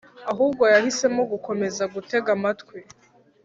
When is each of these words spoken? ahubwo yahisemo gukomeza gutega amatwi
ahubwo 0.31 0.63
yahisemo 0.73 1.21
gukomeza 1.31 1.83
gutega 1.93 2.29
amatwi 2.37 2.77